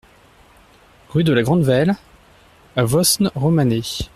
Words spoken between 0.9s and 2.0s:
Rue de la Grand'Velle